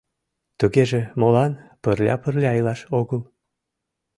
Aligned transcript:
Тугеже 0.59 1.01
молан 1.19 1.53
пырля-пырля 1.81 2.51
илаш 2.59 2.81
огыл? 2.99 3.21